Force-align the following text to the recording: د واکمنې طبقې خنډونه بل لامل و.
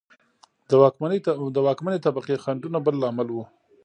د 1.55 1.57
واکمنې 1.65 1.99
طبقې 2.05 2.35
خنډونه 2.43 2.79
بل 2.85 2.95
لامل 3.03 3.27
و. 3.31 3.37